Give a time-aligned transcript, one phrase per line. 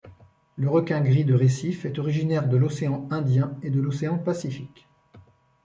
[0.55, 4.87] Le Requin gris de récif est originaire de l'océan Indien et de l'océan Pacifique.